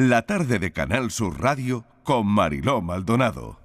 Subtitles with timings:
[0.00, 3.58] La tarde de Canal Sur Radio con Mariló Maldonado.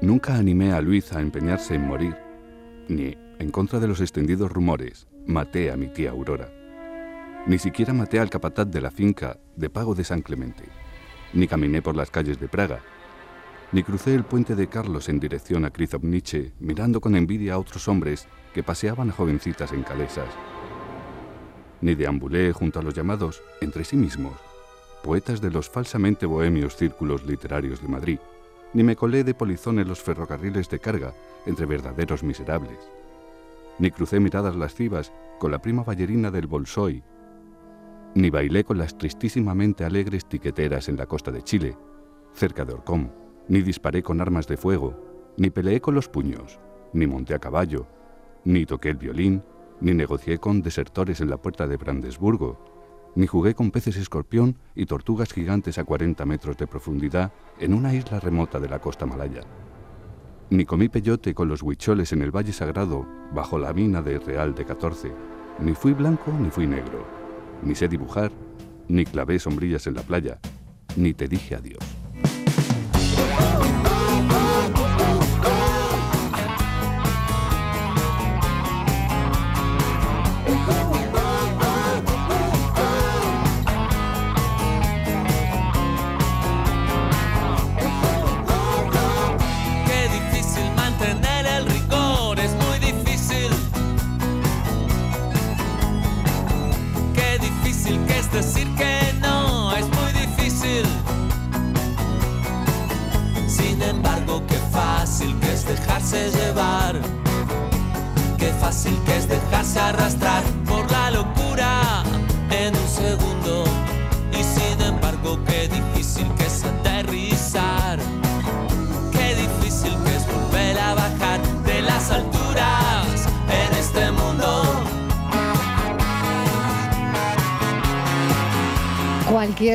[0.00, 2.16] Nunca animé a Luis a empeñarse en morir,
[2.86, 6.48] ni, en contra de los extendidos rumores, maté a mi tía Aurora.
[7.48, 10.62] Ni siquiera maté al capataz de la finca de Pago de San Clemente,
[11.32, 12.78] ni caminé por las calles de Praga,
[13.72, 17.88] ni crucé el puente de Carlos en dirección a Krizovniche, mirando con envidia a otros
[17.88, 20.28] hombres que paseaban a jovencitas en calesas.
[21.84, 24.32] Ni deambulé junto a los llamados, entre sí mismos,
[25.02, 28.18] poetas de los falsamente bohemios círculos literarios de Madrid,
[28.72, 31.12] ni me colé de polizón en los ferrocarriles de carga
[31.44, 32.78] entre verdaderos miserables,
[33.78, 37.02] ni crucé miradas lascivas con la prima ballerina del Bolsoy,
[38.14, 41.76] ni bailé con las tristísimamente alegres tiqueteras en la costa de Chile,
[42.32, 43.12] cerca de Orcón,
[43.46, 46.58] ni disparé con armas de fuego, ni peleé con los puños,
[46.94, 47.86] ni monté a caballo,
[48.42, 49.42] ni toqué el violín,
[49.80, 52.74] ni negocié con desertores en la puerta de Brandesburgo,
[53.14, 57.94] ni jugué con peces escorpión y tortugas gigantes a 40 metros de profundidad en una
[57.94, 59.42] isla remota de la costa malaya.
[60.50, 64.54] Ni comí peyote con los huicholes en el Valle Sagrado bajo la mina de Real
[64.54, 65.12] de 14.
[65.60, 67.06] Ni fui blanco ni fui negro.
[67.62, 68.30] Ni sé dibujar,
[68.88, 70.38] ni clavé sombrillas en la playa,
[70.96, 71.78] ni te dije adiós.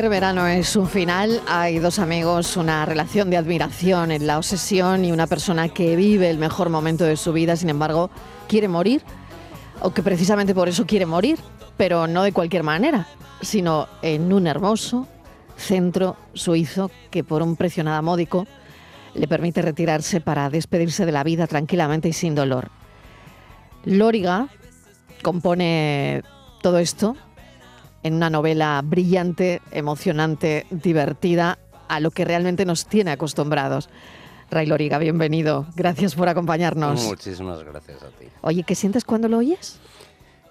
[0.08, 1.42] Verano es un final.
[1.46, 6.30] Hay dos amigos, una relación de admiración en la obsesión y una persona que vive
[6.30, 8.10] el mejor momento de su vida, sin embargo,
[8.48, 9.02] quiere morir,
[9.82, 11.38] o que precisamente por eso quiere morir,
[11.76, 13.06] pero no de cualquier manera,
[13.42, 15.06] sino en un hermoso
[15.56, 18.46] centro suizo que por un precio nada módico
[19.14, 22.70] le permite retirarse para despedirse de la vida tranquilamente y sin dolor.
[23.84, 24.48] Lóriga
[25.22, 26.22] compone
[26.62, 27.16] todo esto
[28.02, 33.90] en una novela brillante, emocionante, divertida, a lo que realmente nos tiene acostumbrados.
[34.50, 35.66] Ray Loriga, bienvenido.
[35.76, 37.04] Gracias por acompañarnos.
[37.04, 38.26] Muchísimas gracias a ti.
[38.40, 39.78] Oye, ¿qué sientes cuando lo oyes?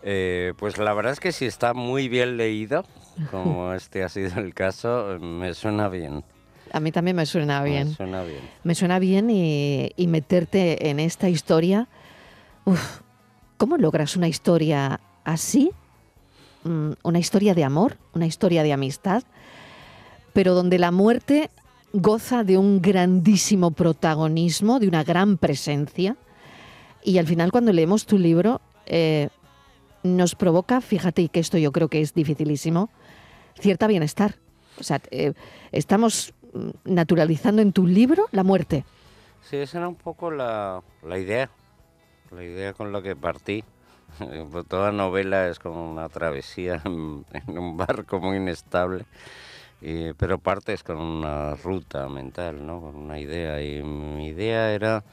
[0.04, 2.86] Eh, pues la verdad es que si está muy bien leído,
[3.32, 6.24] como este ha sido el caso, me suena bien.
[6.72, 7.90] A mí también me suena bien.
[7.90, 8.42] Me suena bien.
[8.64, 11.88] Me suena bien y, y meterte en esta historia.
[12.66, 13.02] Uf,
[13.58, 15.72] ¿Cómo logras una historia así
[16.64, 19.24] una historia de amor, una historia de amistad,
[20.34, 21.50] pero donde la muerte
[21.94, 26.16] goza de un grandísimo protagonismo, de una gran presencia.
[27.04, 29.30] Y al final cuando leemos tu libro eh,
[30.04, 32.90] nos provoca, fíjate que esto yo creo que es dificilísimo,
[33.60, 34.36] cierta bienestar.
[34.80, 35.34] O sea, eh,
[35.72, 38.86] estamos mm, naturalizando en tu libro la muerte.
[39.42, 41.50] Sí, esa era un poco la, la idea,
[42.32, 43.64] la idea con la que partí.
[44.52, 49.06] Pues toda novela es como una travesía en, un barco muy inestable,
[50.18, 52.82] pero partes con una ruta mental, ¿no?
[52.82, 53.62] con una idea.
[53.62, 55.04] Y mi idea era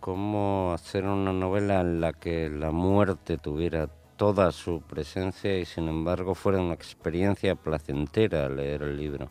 [0.00, 5.88] cómo hacer una novela en la que la muerte tuviera toda su presencia y sin
[5.88, 9.28] embargo fuera una experiencia placentera leer el libro.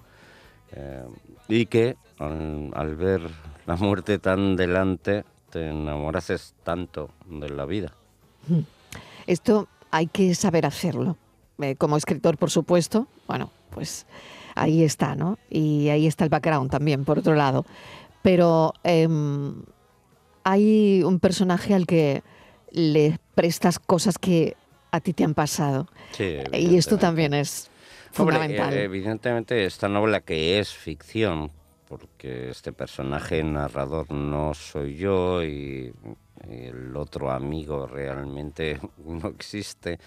[0.72, 1.06] Eh,
[1.47, 3.22] y que al ver
[3.66, 7.94] la muerte tan delante te enamorases tanto de la vida.
[9.28, 11.18] Esto hay que saber hacerlo.
[11.62, 14.06] Eh, como escritor, por supuesto, bueno, pues
[14.56, 15.38] ahí está, ¿no?
[15.50, 17.66] Y ahí está el background también, por otro lado.
[18.22, 19.63] Pero em,
[20.44, 22.24] hay un personaje al que
[22.72, 24.56] le prestas cosas que
[24.92, 25.88] a ti te han pasado.
[26.12, 27.69] Sí, y esto también es
[28.12, 28.74] fundamental.
[28.74, 31.51] Eh, evidentemente, esta novela que es ficción,
[31.88, 35.94] porque este personaje narrador no soy yo y
[36.50, 40.00] el otro amigo realmente no existe.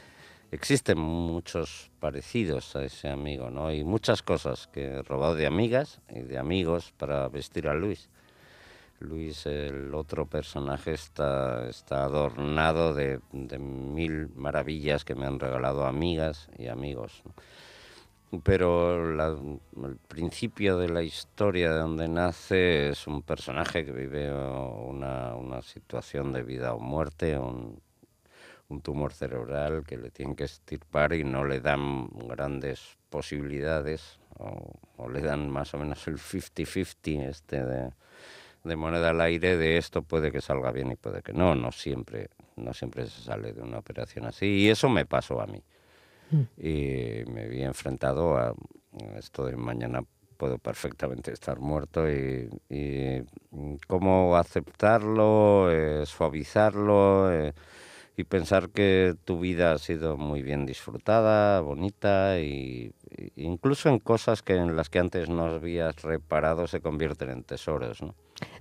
[0.50, 3.70] Existen muchos parecidos a ese amigo, ¿no?
[3.72, 8.08] Y muchas cosas que he robado de amigas y de amigos para vestir a Luis.
[9.00, 16.66] Luis, el otro personaje, está, adornado de, mil maravillas que me han regalado amigas y
[16.66, 17.22] amigos.
[18.42, 25.62] Pero el principio de la historia de donde nace es un personaje que vive una,
[25.62, 27.80] situación de vida o muerte, un,
[28.68, 35.08] un tumor cerebral que le tienen que estirpar y no le dan grandes posibilidades o,
[35.08, 37.92] le dan más o menos el 50-50 este de,
[38.64, 41.72] de, moneda al aire de esto puede que salga bien y puede que no, no
[41.72, 45.62] siempre, no siempre se sale de una operación así y eso me pasó a mí.
[46.30, 46.42] Mm.
[46.58, 48.54] Y me vi enfrentado a
[49.16, 50.02] esto de mañana
[50.38, 53.22] puedo perfectamente estar muerto y, y
[53.86, 57.30] cómo aceptarlo, eh, suavizarlo.
[57.32, 57.52] Eh,
[58.16, 62.92] y pensar que tu vida ha sido muy bien disfrutada, bonita y,
[63.36, 68.02] incluso en cosas que en las que antes no habías reparado se convierten en tesoros,
[68.02, 68.14] ¿no?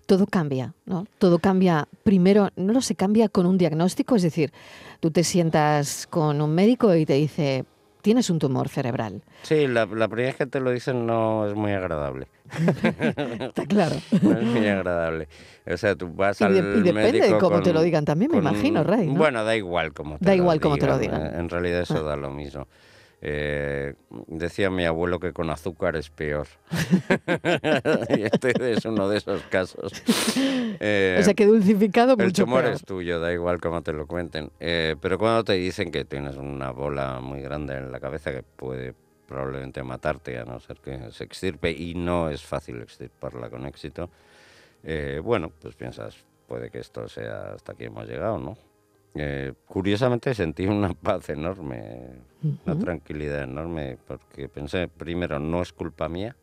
[0.05, 1.05] Todo cambia, ¿no?
[1.19, 1.88] Todo cambia.
[2.03, 4.51] Primero, no lo se cambia con un diagnóstico, es decir,
[4.99, 7.65] tú te sientas con un médico y te dice,
[8.01, 9.21] tienes un tumor cerebral.
[9.44, 12.27] Sí, la, la primera vez que te lo dicen no es muy agradable.
[13.39, 13.97] Está claro.
[14.21, 15.27] No es muy agradable.
[15.69, 18.38] O sea, tú vas y al y depende de cómo te lo digan también, me
[18.38, 19.07] imagino, Rey.
[19.09, 21.38] Bueno, da igual cómo te da igual cómo te lo digan.
[21.38, 22.03] En realidad eso ah.
[22.03, 22.67] da lo mismo.
[23.19, 23.96] Eh,
[24.28, 26.48] decía mi abuelo que con azúcar es peor.
[28.16, 29.92] y este es uno de esos casos.
[30.80, 32.74] Eh, o sea, que dulcificado mucho El tumor peor.
[32.75, 34.52] es tuyo, da igual cómo te lo cuenten.
[34.60, 38.44] Eh, pero cuando te dicen que tienes una bola muy grande en la cabeza que
[38.44, 38.94] puede
[39.28, 44.10] probablemente matarte, a no ser que se extirpe, y no es fácil extirparla con éxito,
[44.84, 46.16] eh, bueno, pues piensas,
[46.48, 48.58] puede que esto sea hasta aquí hemos llegado, ¿no?
[49.19, 52.22] Eh, curiosamente sentí una paz enorme,
[52.66, 56.36] una tranquilidad enorme, porque pensé, primero, no es culpa mía,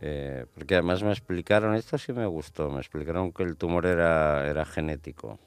[0.00, 4.48] eh, porque además me explicaron, esto sí me gustó, me explicaron que el tumor era,
[4.48, 5.38] era genético,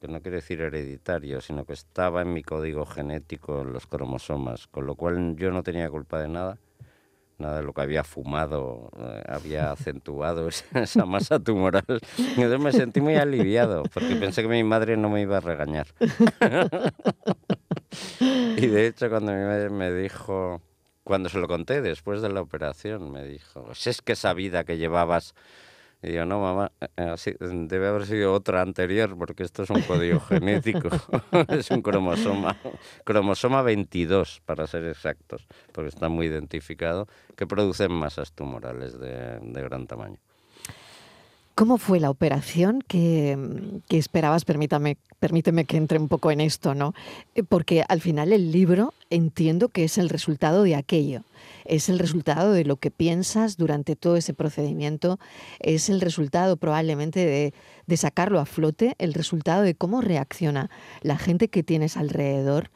[0.00, 4.66] que no quiere decir hereditario, sino que estaba en mi código genético, en los cromosomas,
[4.66, 6.58] con lo cual yo no tenía culpa de nada
[7.42, 11.84] nada de lo que había fumado eh, había acentuado esa, masa tumoral.
[11.88, 15.88] Entonces me sentí muy aliviado, porque pensé que mi madre no me iba a regañar.
[18.20, 20.62] y de hecho cuando mi madre me dijo,
[21.04, 24.64] cuando se lo conté después de la operación, me dijo, si es que esa vida
[24.64, 25.34] que llevabas
[26.02, 29.82] y digo, no, mamá, eh, así, debe haber sido otra anterior, porque esto es un
[29.82, 30.88] código genético,
[31.48, 32.56] es un cromosoma,
[33.04, 37.06] cromosoma 22 para ser exactos, porque está muy identificado,
[37.36, 40.18] que producen masas tumorales de, de gran tamaño.
[41.54, 43.36] ¿Cómo fue la operación que,
[43.88, 44.44] que, esperabas?
[44.44, 46.94] Permítame, permíteme que entre un poco en esto, ¿no?
[47.34, 51.22] Eh, porque al final el libro entiendo que es el resultado de aquello
[51.64, 55.18] es el resultado de lo que piensas durante todo ese procedimiento,
[55.60, 57.54] es el resultado probablemente de,
[57.86, 60.70] de sacarlo a flote, el resultado de cómo reacciona
[61.02, 62.70] la gente que tienes alrededor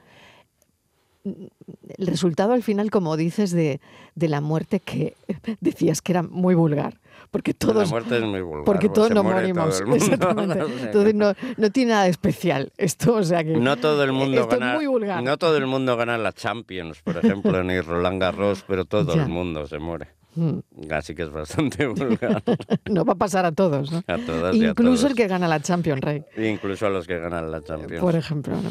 [1.26, 3.80] el resultado al final, como dices, de,
[4.14, 5.14] de, la muerte que
[5.60, 6.98] decías que era muy vulgar.
[7.30, 8.64] Porque todos, la muerte es muy vulgar.
[8.64, 9.82] Porque todos nos morimos.
[9.94, 10.60] Exactamente.
[10.82, 13.14] Entonces no, no, tiene nada especial esto.
[13.14, 15.22] O sea que no todo el mundo esto gana, es muy vulgar.
[15.22, 19.22] No todo el mundo gana la Champions, por ejemplo, ni Roland Garros, pero todo Ya.
[19.24, 20.08] el mundo se muere.
[20.36, 20.58] Mm.
[20.90, 22.42] Así que es bastante vulgar.
[22.90, 24.02] no va a pasar a todos, ¿no?
[24.06, 25.10] A todas y a Incluso todos.
[25.10, 26.22] el que gana la Champions, Rey.
[26.36, 28.00] Incluso a los que ganan la Champions.
[28.02, 28.70] Por ejemplo, ¿no?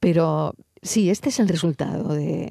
[0.00, 2.50] Pero sí, este es el resultado de.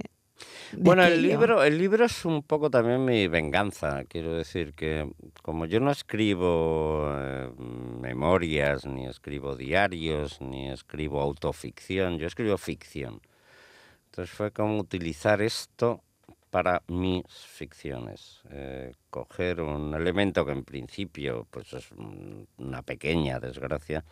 [0.71, 4.03] de Bueno, el libro, el libro es un poco también mi venganza.
[4.05, 5.09] Quiero decir que
[5.41, 7.49] como yo no escribo eh,
[8.01, 13.21] memorias, ni escribo diarios, ni escribo autoficción, yo escribo ficción.
[14.05, 16.01] Entonces fue como utilizar esto
[16.49, 18.41] para mis ficciones.
[18.49, 24.03] Eh, coger un elemento que en principio pues es un- una pequeña desgracia,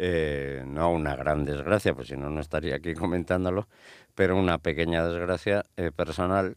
[0.00, 3.66] eh, no una gran desgracia, pues si no, no estaría aquí comentándolo,
[4.14, 6.56] pero una pequeña desgracia eh, personal,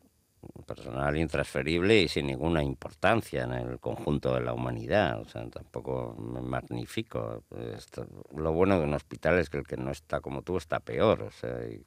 [0.67, 5.19] personal intransferible y sin ninguna importancia en el conjunto de la humanidad.
[5.21, 7.43] O sea, tampoco me magnifico.
[7.75, 8.05] Esto-
[8.35, 11.23] lo bueno de un hospital es que el que no está como tú está peor.
[11.23, 11.83] O sea, y,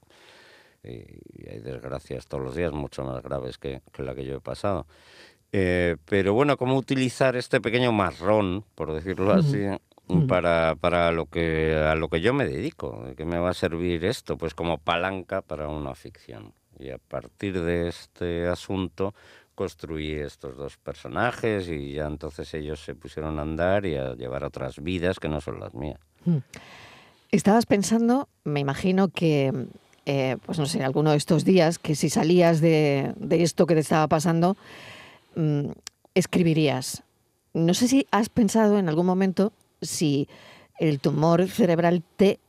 [0.82, 4.40] y hay desgracias todos los días mucho más graves que, que la que yo he
[4.40, 4.86] pasado.
[5.56, 9.60] Eh, pero bueno, cómo utilizar este pequeño marrón, por decirlo así,
[10.28, 13.54] para, para lo que a lo que yo me dedico, ¿de qué me va a
[13.54, 14.36] servir esto?
[14.36, 16.52] Pues como palanca para una ficción.
[16.78, 19.14] Y a partir de este asunto
[19.54, 24.44] construí estos dos personajes y ya entonces ellos se pusieron a andar y a llevar
[24.44, 26.00] otras vidas que no son las mías.
[27.30, 29.52] Estabas pensando, me imagino que,
[30.06, 33.74] eh, pues no sé, alguno de estos días, que si salías de, de esto que
[33.74, 34.56] te estaba pasando,
[35.36, 35.70] mm,
[36.14, 37.02] escribirías.
[37.52, 39.52] no sé si has pensado en algún momento
[39.84, 40.28] si
[40.78, 42.40] el tumor cerebral te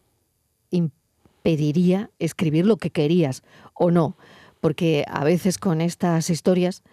[0.71, 4.17] impediría escribir lo que querías o no,
[4.61, 6.83] porque a veces con estas historias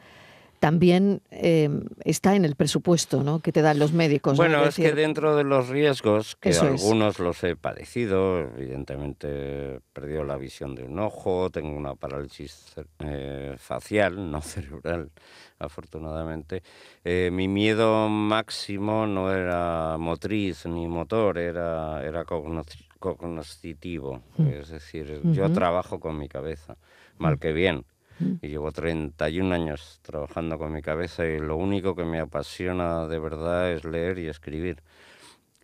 [0.63, 1.69] también eh,
[2.05, 3.41] está en el presupuesto ¿no?
[3.41, 4.37] que te dan los médicos.
[4.37, 10.23] Bueno, es, que dentro de los riesgos, que algunos los he padecido, evidentemente he perdido
[10.23, 15.11] la visión de un ojo, tengo una parálisis eh, facial, no cerebral,
[15.59, 16.63] afortunadamente.
[17.03, 24.23] Eh, mi miedo máximo no era motriz ni motor, era, era cognoscitivo.
[24.37, 24.47] Mm.
[24.47, 26.77] Es decir, yo trabajo con mi cabeza,
[27.19, 27.85] mal que bien
[28.43, 33.19] y llevo 31 años trabajando con mi cabeza y lo único que me apasiona de
[33.19, 34.83] verdad es leer y escribir.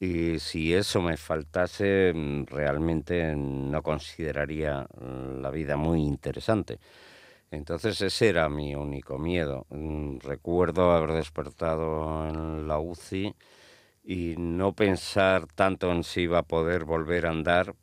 [0.00, 6.78] Y si eso me faltase, mm, realmente no consideraría mm, la vida muy interesante.
[7.50, 9.66] Entonces ese era mi único miedo.
[9.70, 13.34] Mm, recuerdo haber despertado en la UCI
[14.04, 17.74] y no pensar tanto en si iba a poder volver a andar,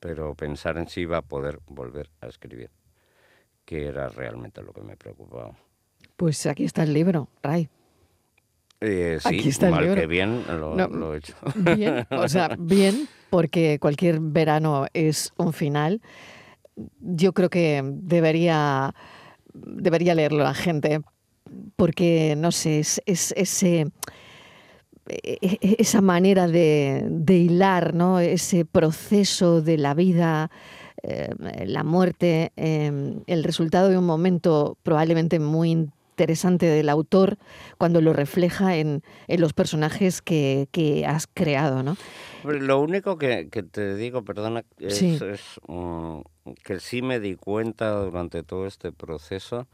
[0.00, 2.70] pero pensar en si iba a poder volver a escribir
[3.64, 5.52] que era realmente lo que me preocupaba.
[6.16, 7.68] Pues aquí está el libro, Ray.
[8.80, 11.34] Eh, sí, aquí está mal que bien lo, he hecho.
[11.54, 16.02] Bien, o sea, bien, porque cualquier verano es un final.
[17.00, 18.94] Yo creo que debería,
[19.54, 21.00] debería leerlo la gente,
[21.76, 23.86] porque, no sé, es, ese
[25.06, 28.20] e, e, esa manera de, de, hilar, ¿no?
[28.20, 30.50] ese proceso de la vida
[31.06, 37.36] eh, la muerte, em, el resultado de un momento probablemente muy interesante del autor
[37.76, 41.96] cuando lo refleja en, los personajes que, has creado, ¿no?
[42.44, 45.02] Lo único que, te digo, perdona, es,
[45.66, 46.20] mm,
[46.62, 49.66] que sí me di cuenta durante todo este proceso,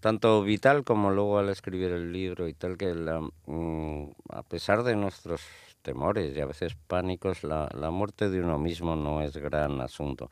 [0.00, 4.96] tanto vital como luego al escribir el libro y tal, que mm, a pesar de
[4.96, 5.40] nuestros
[5.80, 10.28] temores y a veces pánicos, la muerte de uno mismo no es gran asunto.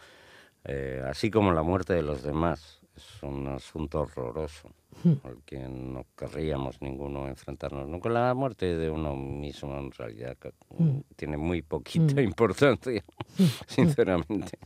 [0.64, 2.80] Eh, así como la muerte de los demás.
[2.94, 4.68] Es un asunto horroroso,
[5.02, 5.12] hmm.
[5.24, 7.88] al que no querríamos ninguno enfrentarnos.
[7.88, 10.36] Nunca la muerte de uno mismo, en realidad,
[10.76, 10.98] hmm.
[11.16, 12.24] tiene muy poquita hmm.
[12.24, 13.02] importancia,
[13.66, 14.58] sinceramente.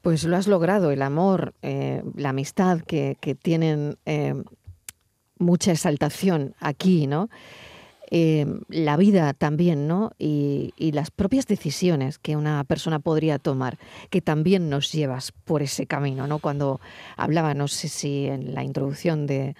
[0.00, 4.34] Pues lo has logrado, el amor, eh, la amistad que, que tienen eh,
[5.38, 7.28] mucha exaltación aquí, ¿no?
[8.10, 10.12] Eh, la vida también, ¿no?
[10.18, 13.78] Y, las propias decisiones que una persona podría tomar,
[14.10, 16.38] que también nos llevas por ese camino, ¿no?
[16.38, 16.80] Cuando
[17.16, 19.54] hablaba, no sé si en la introducción de,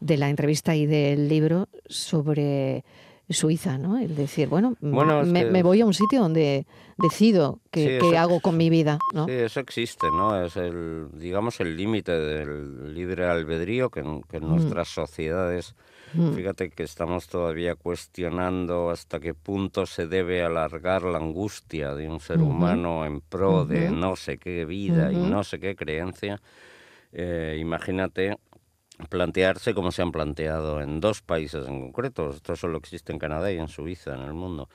[0.00, 2.84] la entrevista y del libro, sobre
[3.30, 3.96] Suiza, ¿no?
[3.96, 6.66] El decir, bueno, me, voy a un sitio donde
[6.98, 9.26] decido qué, hago con mi vida, ¿no?
[9.26, 10.44] Sí, eso existe, ¿no?
[10.44, 15.76] Es el, digamos, el límite del libre albedrío que, que en nuestras sociedades
[16.14, 16.32] Mm.
[16.34, 22.20] Fíjate que estamos todavía cuestionando hasta qué punto se debe alargar la angustia de un
[22.20, 26.40] ser humano en pro de no sé qué vida y no sé qué creencia.
[27.12, 28.38] Eh, imagínate
[29.08, 33.50] plantearse como se han planteado en dos países en concreto, esto solo existe en Canadá
[33.52, 34.68] y en Suiza, en el mundo,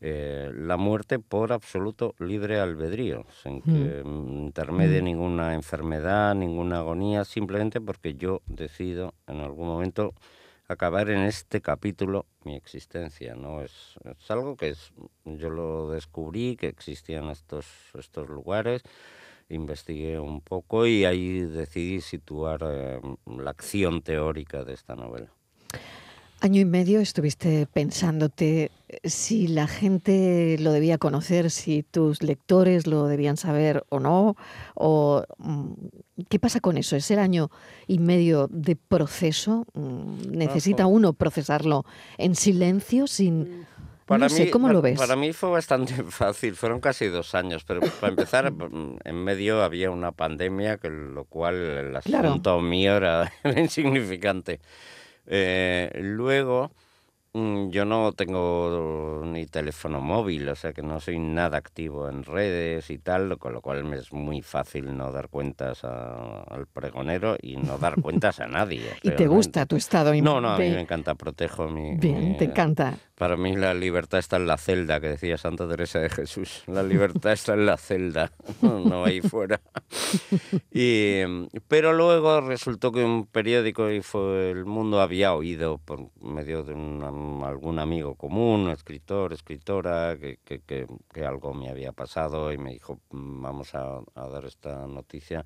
[0.00, 3.62] eh, la muerte por absoluto libre albedrío, sin mm.
[3.62, 5.04] que intermedie mm.
[5.04, 10.14] ninguna enfermedad, ninguna agonía, simplemente porque yo decido en algún momento
[10.70, 13.60] acabar en este capítulo mi existencia, ¿no?
[13.60, 14.92] Es, es, algo que es,
[15.24, 17.66] yo lo descubrí, que existían estos,
[17.98, 18.82] estos lugares,
[19.48, 25.32] investigué un poco y ahí decidí situar eh, la acción teórica de esta novela.
[26.42, 28.70] Año y medio estuviste pensándote
[29.04, 34.36] si la gente lo debía conocer, si tus lectores lo debían saber o no,
[34.74, 35.72] o mm,
[36.28, 36.96] qué pasa con eso.
[36.96, 37.50] ¿Es el año
[37.86, 39.66] y medio de proceso?
[39.74, 41.84] Mm, ¿Necesita uno procesarlo
[42.16, 43.66] en silencio, sin
[44.18, 44.98] no sé, ¿cómo lo ves?
[44.98, 49.62] Para mí fue bastante fácil, fueron casi dos años, pero para empezar, mm, en medio
[49.62, 54.60] había una pandemia, que lo cual el asunto mío era insignificante.
[55.32, 56.72] Eh, luego,
[57.34, 62.24] mm, yo no tengo ni teléfono móvil, o sea que no soy nada activo en
[62.24, 67.36] redes y tal, con lo cual me es muy fácil no dar cuentas al pregonero
[67.40, 68.90] y no dar cuentas a nadie.
[69.02, 70.12] ¿Y te gusta tu estado?
[70.16, 71.94] No, no, a mí me encanta, protejo mi...
[71.94, 72.98] Bien, te encanta.
[73.20, 76.62] Para mí la libertad está en la celda, que decía Santa Teresa de Jesús.
[76.66, 79.60] La libertad está en la celda, no, ahí fuera.
[80.72, 81.20] Y,
[81.68, 86.72] pero luego resultó que un periódico y fue El Mundo había oído por medio de
[86.72, 90.62] algún amigo común, escritor, escritora, que, que,
[91.12, 95.44] que, algo me había pasado y me dijo, mm, vamos a, a dar esta noticia.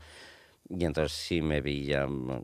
[0.69, 2.41] Y entonces sí me vi ya, mm,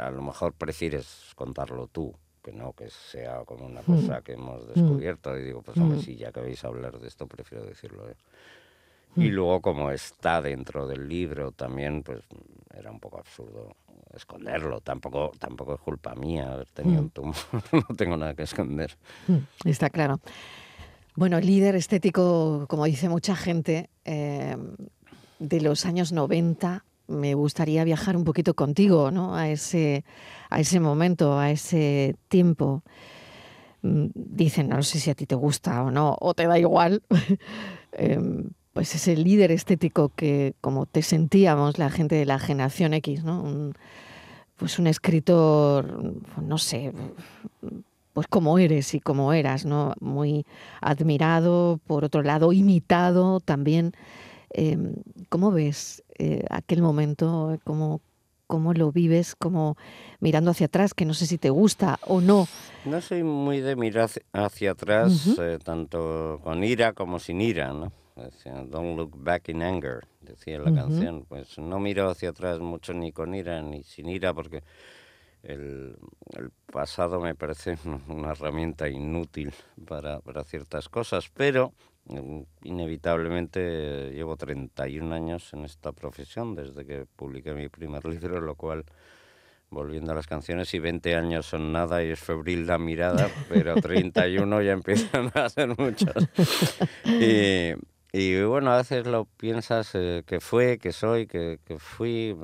[0.00, 2.12] a lo mejor prefieres contarlo tú
[2.48, 5.36] que no, que sea como una cosa que hemos descubierto.
[5.36, 8.04] Y digo, pues hombre, si ya que vais a hablar de esto, prefiero decirlo.
[9.16, 12.20] Y luego, como está dentro del libro, también, pues
[12.74, 13.74] era un poco absurdo
[14.14, 14.80] esconderlo.
[14.80, 17.34] Tampoco, tampoco es culpa mía haber tenido un tumor.
[17.72, 18.96] no tengo nada que esconder.
[19.64, 20.20] Está claro.
[21.16, 24.56] Bueno, líder estético, como dice mucha gente, eh,
[25.38, 29.34] de los años 90, me gustaría viajar un poquito contigo, ¿no?
[29.34, 30.04] A ese,
[30.50, 32.82] a ese momento, a ese tiempo.
[33.82, 37.02] Mm, dicen, no sé si a ti te gusta o no, o te da igual.
[37.92, 43.24] Em, pues ese líder estético que, como te sentíamos, la gente de la generación X,
[43.24, 43.72] ¿no?
[44.58, 46.92] pues un escritor, no sé,
[48.12, 49.94] pues como eres y como eras, ¿no?
[50.00, 50.44] Muy
[50.80, 53.92] admirado, por otro lado, imitado también.
[54.50, 54.94] Em,
[55.28, 57.58] ¿Cómo ves eh, aquel momento?
[57.64, 58.00] ¿Cómo,
[58.46, 59.34] ¿Cómo lo vives?
[59.36, 59.76] como
[60.20, 62.48] mirando hacia atrás, que no sé si te gusta o no.
[62.84, 67.92] No soy muy de mirar hacia atrás, eh, tanto con ira como sin ira, ¿no?
[68.70, 71.24] Don't look back in anger, decía la canción.
[71.28, 74.64] Pues no miro hacia atrás mucho ni con ira ni sin ira, porque
[75.42, 75.96] el,
[76.72, 77.78] pasado me parece
[78.08, 79.52] una herramienta inútil
[79.86, 81.72] para, para ciertas cosas, pero
[82.62, 88.84] inevitablemente llevo 31 años en esta profesión desde que publiqué mi primer libro, lo cual,
[89.70, 93.74] volviendo a las canciones, y 20 años son nada y es febril la mirada, pero
[93.80, 96.12] 31 ya empiezan a ser muchos.
[97.04, 97.72] Y,
[98.12, 102.34] y bueno, a veces lo piensas eh, que fue, que soy, que, que fui,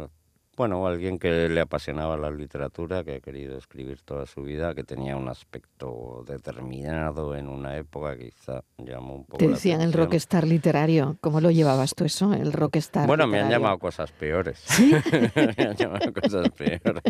[0.57, 4.85] bueno, alguien que le apasionaba la literatura, que ha querido escribir toda su vida, que
[4.85, 9.39] tenía un aspecto determinado en una época, quizá llamó un poco.
[9.39, 11.17] Te decían el rockstar literario.
[11.21, 13.07] ¿Cómo lo llevabas tú eso, el rockstar?
[13.07, 14.59] Bueno, me han llamado cosas peores.
[14.65, 14.93] ¿Sí?
[15.57, 17.03] me han llamado cosas peores.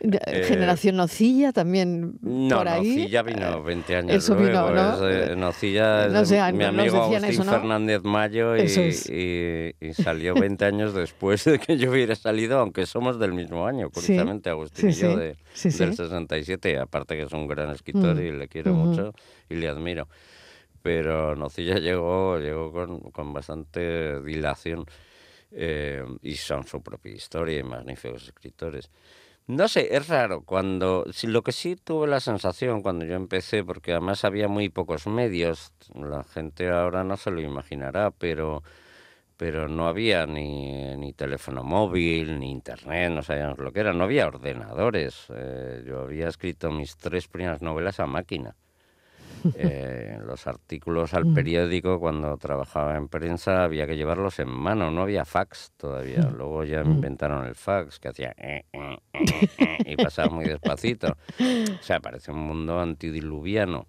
[0.00, 2.18] Eh, Generación Nocilla también.
[2.20, 2.96] No, por ahí.
[2.96, 4.68] Nocilla vino 20 años Eso luego.
[4.68, 5.08] vino, ¿no?
[5.08, 7.52] es, eh, Nocilla es No sé, mi nos amigo Agustín eso, ¿no?
[7.52, 9.08] Fernández Mayo y, es.
[9.08, 13.66] y- y salió 20 años después de que yo hubiera salido, aunque somos del mismo
[13.66, 15.96] año, curiosamente, Agustín sí, y yo sí, de, sí, del sí.
[15.96, 18.88] 67, aparte que es un gran escritor Mm, y le quiero ujú.
[18.88, 19.14] mucho
[19.48, 20.08] y le admiro.
[20.82, 24.84] Pero Nocilla llegó, llegó con, con bastante dilación
[25.52, 28.90] eh, y son su propia historia y magníficos escritores.
[29.46, 33.92] No sé, es raro cuando, lo que sí tuve la sensación cuando yo empecé, porque
[33.92, 38.62] además había muy pocos medios, la gente ahora no se lo imaginará, pero
[39.42, 44.04] pero no había ni, ni teléfono móvil, ni internet, no sabíamos lo que era, no
[44.04, 45.26] había ordenadores.
[45.34, 48.54] Eh, yo había escrito mis tres primeras novelas a máquina.
[49.56, 55.02] Eh, los artículos al periódico cuando trabajaba en prensa había que llevarlos en mano, no
[55.02, 56.30] había fax todavía.
[56.32, 61.16] Luego ya inventaron el fax que hacía eh, eh, eh, eh, y pasaba muy despacito.
[61.80, 63.88] O sea, parece un mundo antidiluviano.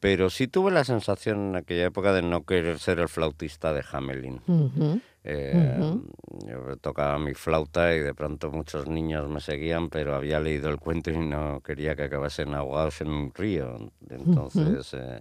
[0.00, 3.84] Pero sí tuve la sensación en aquella época de no querer ser el flautista de
[3.90, 4.40] Hamelin.
[5.24, 5.76] Eh,
[6.46, 10.78] Yo tocaba mi flauta y de pronto muchos niños me seguían, pero había leído el
[10.78, 13.90] cuento y no quería que acabasen ahogados en un río.
[14.08, 15.20] Entonces eh,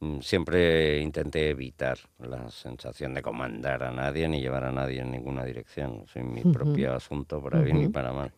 [0.00, 5.10] mm, siempre intenté evitar la sensación de comandar a nadie ni llevar a nadie en
[5.10, 6.04] ninguna dirección.
[6.06, 8.32] Soy mi propio asunto para bien y para mal.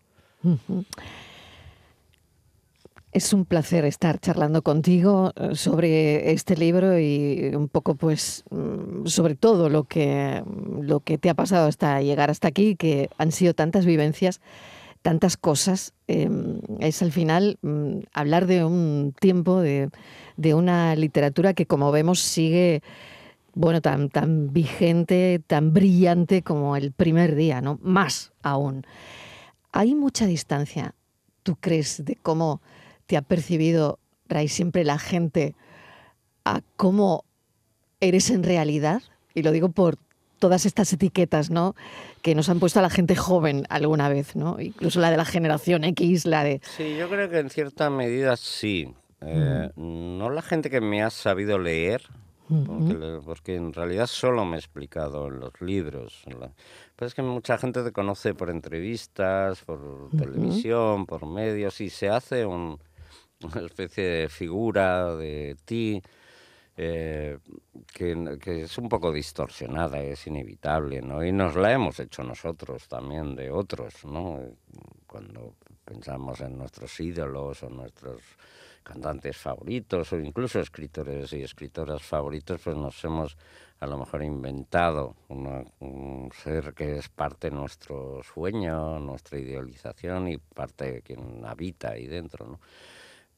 [3.17, 9.07] Es un placer estar charlando contigo eh, sobre este libro y un poco, pues, mm,
[9.07, 10.45] sobre todo lo que,
[10.83, 14.43] lo que te ha pasado hasta llegar hasta aquí, que han sido tantas vivencias,
[15.01, 15.95] tantas cosas.
[16.09, 16.29] eh,
[16.81, 19.89] es al final mm, hablar de un tiempo, de,
[20.37, 22.83] de una literatura que, como vemos, sigue
[23.55, 27.79] bueno, tan, tan vigente, tan brillante como el primer día, ¿no?
[27.81, 28.85] Más aún.
[29.73, 30.95] Hay mucha distancia,
[31.43, 32.61] ¿tú crees, de cómo
[33.07, 35.55] te ha percibido, Ray, siempre la gente
[36.45, 37.25] a cómo
[38.01, 39.03] eres en realidad?
[39.35, 39.97] Y lo digo por
[40.39, 41.75] todas estas etiquetas, ¿no?
[42.23, 44.61] Que nos han puesto a la gente joven alguna vez, ¿no?
[44.61, 46.61] Incluso la de la generación X, la de...
[46.77, 48.93] Sí, yo creo que en cierta medida sí.
[49.23, 52.03] Eh, No la gente que me ha sabido leer,
[52.67, 56.23] porque, le- porque en realidad solo me he explicado en los libros.
[56.27, 62.09] Pero es que mucha gente te conoce por entrevistas, por televisión, por medios, y se
[62.11, 62.79] hace un-
[63.43, 66.03] una especie de figura de ti
[66.79, 67.39] eh,
[67.93, 71.25] que, que es un poco distorsionada, es inevitable, ¿no?
[71.25, 74.41] Y nos la hemos hecho nosotros también de otros, ¿no?
[75.07, 78.21] Cuando pensamos en nuestros ídolos o nuestros
[78.83, 83.37] cantantes favoritos o incluso escritores y escritoras favoritos, pues nos hemos
[83.81, 90.39] a lo mejor inventado un ser que es parte de nuestro sueño, nuestra idealización y
[90.39, 92.61] parte de quien habita ahí dentro, ¿no?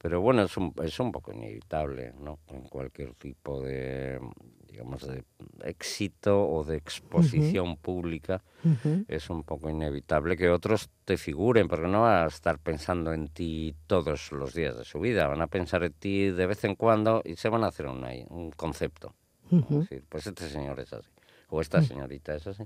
[0.01, 2.39] Pero bueno, es un, es un poco inevitable, ¿no?
[2.47, 4.19] En cualquier tipo de,
[4.65, 5.25] digamos, de
[5.63, 8.41] éxito o de exposición pública,
[9.09, 13.27] es un poco inevitable que otros te figuren, porque no van a estar pensando en
[13.27, 16.75] ti todos los días de su vida, van a pensar en ti de vez en
[16.75, 19.13] cuando y se van a hacer un concepto.
[20.07, 21.09] pues este señor es así,
[21.49, 22.63] o esta señorita es así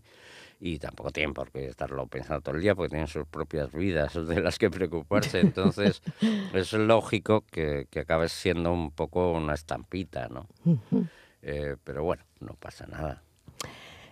[0.65, 4.13] y tampoco tienen por qué estarlo pensando todo el día porque tienen sus propias vidas
[4.27, 5.41] de las que preocuparse.
[5.41, 6.01] Entonces
[6.53, 10.47] es lógico que, que acabes siendo un poco una estampita, ¿no?
[11.41, 13.21] Eh, pero bueno, no pasa nada.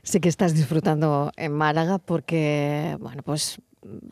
[0.04, 3.62] Sé que estás disfrutando en Málaga porque, bueno, pues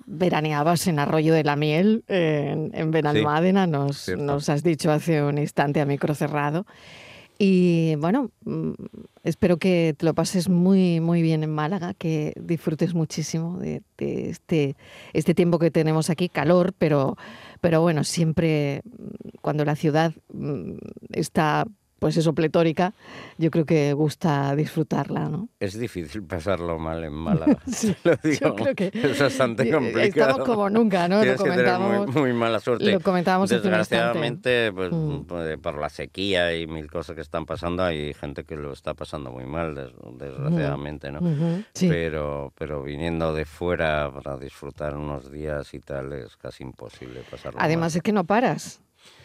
[0.05, 5.37] veraneabas en Arroyo de la Miel, en, en Benalmádena, nos, nos has dicho hace un
[5.39, 6.65] instante a micro cerrado.
[7.41, 8.73] Y bueno, mm,
[9.23, 14.75] espero que te lo pases muy, muy bien en Málaga, que disfrutes muchísimo de, este,
[15.13, 17.15] este tiempo que tenemos aquí, calor, pero,
[17.61, 20.73] pero bueno, siempre mm, cuando la ciudad mm,
[21.13, 21.65] está
[21.99, 22.93] pues eso, pletórica,
[23.37, 25.49] yo creo que gusta disfrutarla, ¿no?
[25.59, 28.39] Es difícil pasarlo mal en Málaga, sí, lo digo.
[28.39, 30.31] Yo creo que es bastante complicado.
[30.31, 31.23] Estamos como nunca, ¿no?
[31.23, 32.91] lo comentábamos, muy, mala suerte.
[32.91, 35.21] Lo comentábamos Desgraciadamente, pues, mm.
[35.25, 38.93] pues, por la sequía y mil cosas que están pasando, hay gente que lo está
[38.93, 39.75] pasando muy mal,
[40.17, 41.19] desgraciadamente, ¿no?
[41.79, 47.59] pero, pero viniendo de fuera para disfrutar unos días y tal, es casi imposible pasarlo
[47.61, 48.81] Además es que no paras.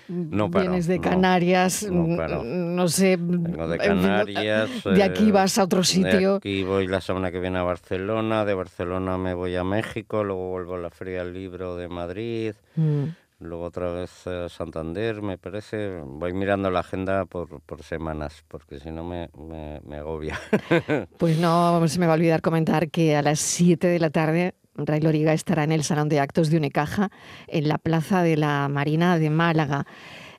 [0.09, 3.17] No Vienes de Canarias, no, sé.
[3.19, 4.71] Vengo de Canarias.
[4.85, 6.33] de aquí eh, vas a otro sitio.
[6.33, 10.25] De aquí voy la semana que viene a Barcelona, de Barcelona me voy a México,
[10.25, 12.55] luego vuelvo a la Feria del Libro de Madrid.
[12.77, 13.05] Mm.
[13.41, 16.01] Luego otra vez a Santander, me parece.
[16.05, 20.41] Voy mirando la agenda por, por semanas, porque si no me, me, me agobia.
[21.19, 24.55] Pues no se me va a olvidar comentar que a las 7 de la tarde
[24.77, 27.11] Ray Loriga estará en el Salón de Actos de Unicaja
[27.47, 29.87] en la Plaza de la Marina de Málaga.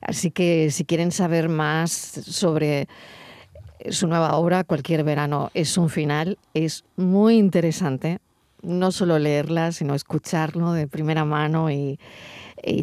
[0.00, 2.88] Así que si quieren saber más sobre
[3.90, 8.18] su nueva obra, Cualquier verano es un final, es muy interesante.
[8.62, 11.98] No solo leerla, sino escucharlo de primera mano y,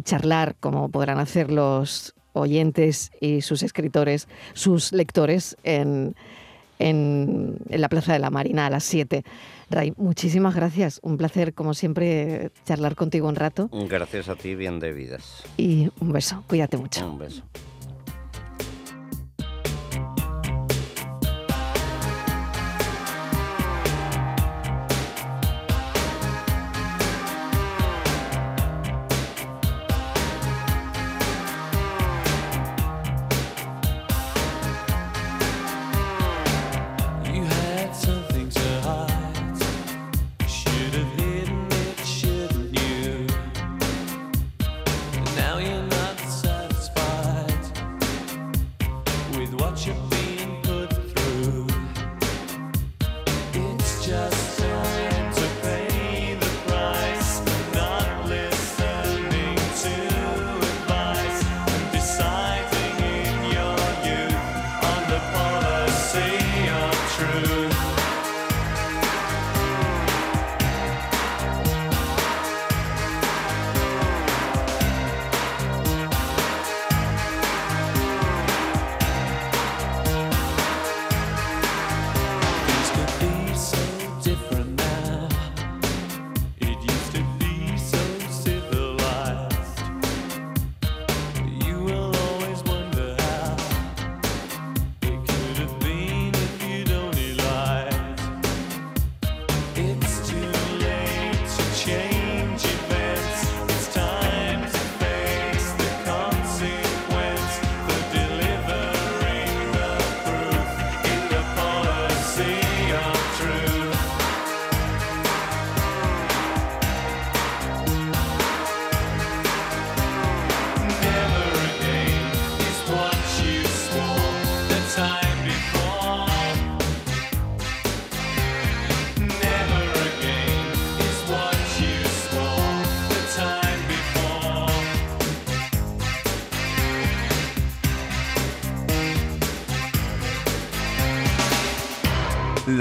[0.02, 6.14] charlar, como podrán hacer los oyentes y sus escritores, sus lectores en,
[6.78, 9.24] en, la Plaza de la Marina a las 7.
[9.74, 11.00] Ray, muchísimas gracias.
[11.02, 13.68] Un placer, como siempre, charlar contigo un rato.
[13.88, 15.42] Gracias a ti, bien debidas.
[15.56, 16.44] Y un beso.
[16.46, 17.06] Cuídate mucho.
[17.06, 17.42] Un beso.